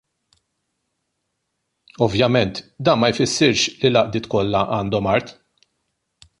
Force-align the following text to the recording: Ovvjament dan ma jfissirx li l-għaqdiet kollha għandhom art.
Ovvjament 2.05 2.55
dan 2.83 2.97
ma 3.03 3.11
jfissirx 3.13 3.61
li 3.81 3.87
l-għaqdiet 3.93 4.31
kollha 4.35 4.67
għandhom 4.79 5.15
art. 5.15 5.35